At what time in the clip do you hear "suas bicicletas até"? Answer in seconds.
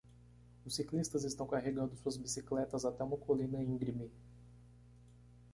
1.95-3.03